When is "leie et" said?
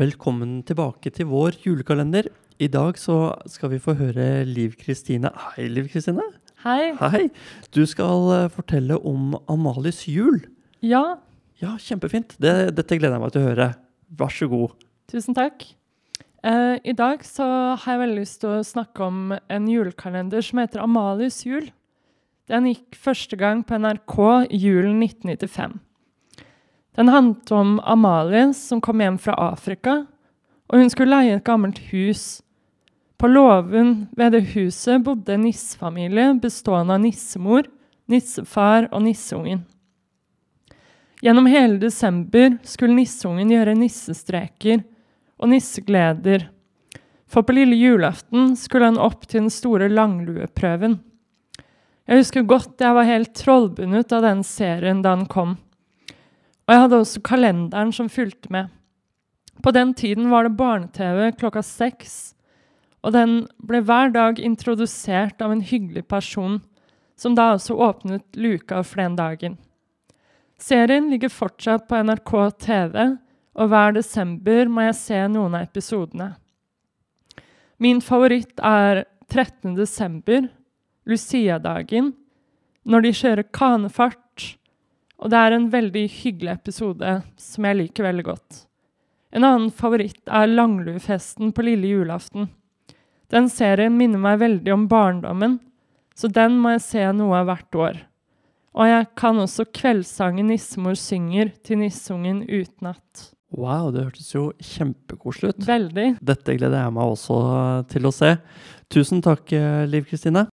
31.14-31.46